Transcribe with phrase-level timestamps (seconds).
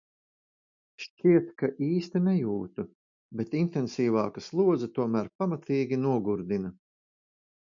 [1.03, 2.85] Šķiet, ka īsti nejūtu,
[3.41, 6.75] bet intensīvāka slodze tomēr pamatīgi nogurdina.